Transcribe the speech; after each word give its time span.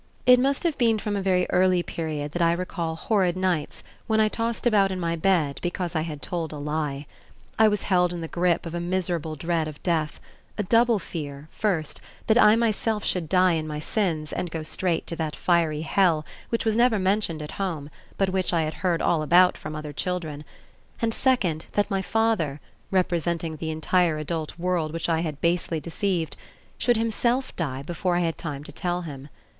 It 0.25 0.39
must 0.39 0.63
have 0.63 0.79
been 0.79 0.97
from 0.97 1.15
a 1.15 1.21
very 1.21 1.45
early 1.51 1.83
period 1.83 2.31
that 2.31 2.41
I 2.41 2.53
recall 2.53 2.95
"horrid 2.95 3.37
nights" 3.37 3.83
when 4.07 4.19
I 4.19 4.29
tossed 4.29 4.65
about 4.65 4.91
in 4.91 4.99
my 4.99 5.15
bed 5.15 5.59
because 5.61 5.95
I 5.95 6.01
had 6.01 6.23
told 6.23 6.51
a 6.51 6.57
lie. 6.57 7.05
I 7.59 7.67
was 7.67 7.83
held 7.83 8.11
in 8.11 8.19
the 8.21 8.27
grip 8.27 8.65
of 8.65 8.73
a 8.73 8.79
miserable 8.79 9.35
dread 9.35 9.67
of 9.67 9.77
death, 9.83 10.19
a 10.57 10.63
double 10.63 10.97
fear, 10.97 11.49
first, 11.51 12.01
that 12.25 12.39
I 12.39 12.55
myself 12.55 13.05
should 13.05 13.29
die 13.29 13.51
in 13.51 13.67
my 13.67 13.77
sins 13.77 14.33
and 14.33 14.49
go 14.49 14.63
straight 14.63 15.05
to 15.05 15.15
that 15.17 15.35
fiery 15.35 15.81
Hell 15.83 16.25
which 16.49 16.65
was 16.65 16.75
never 16.75 16.97
mentioned 16.97 17.43
at 17.43 17.51
home, 17.61 17.91
but 18.17 18.29
which 18.31 18.51
I 18.53 18.63
had 18.63 18.73
heard 18.81 19.03
all 19.03 19.21
about 19.21 19.55
from 19.55 19.75
other 19.75 19.93
children, 19.93 20.43
and, 20.99 21.13
second, 21.13 21.67
that 21.73 21.91
my 21.91 22.01
father 22.01 22.59
representing 22.89 23.57
the 23.57 23.69
entire 23.69 24.17
adult 24.17 24.57
world 24.57 24.93
which 24.93 25.09
I 25.09 25.19
had 25.19 25.41
basely 25.41 25.79
deceived 25.79 26.37
should 26.79 26.97
himself 26.97 27.55
die 27.55 27.83
before 27.83 28.15
I 28.15 28.21
had 28.21 28.39
time 28.39 28.63
to 28.63 28.71
tell 28.71 29.03
him. 29.03 29.29